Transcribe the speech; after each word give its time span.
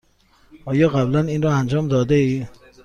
آیا 0.65 0.89
قبلا 0.89 1.21
این 1.21 1.41
را 1.41 1.53
انجام 1.53 1.87
داده 1.87 2.15
ای؟ 2.15 2.45